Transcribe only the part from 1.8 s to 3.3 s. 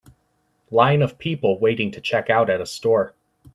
to checkout at a store.